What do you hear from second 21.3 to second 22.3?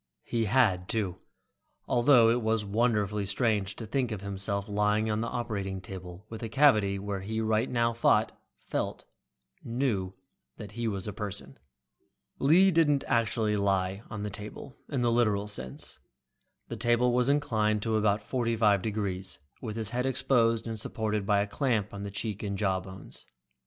a clamp on the